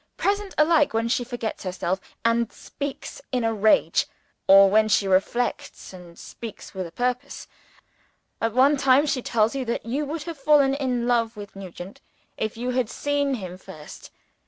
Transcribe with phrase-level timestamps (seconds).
[0.17, 4.07] Present alike when she forgets herself, and speaks in a rage
[4.47, 7.47] or when she reflects, and speaks with a purpose.
[8.41, 12.01] At one time, she tells you that you would have fallen in love with Nugent,
[12.35, 14.09] if you had seen him first.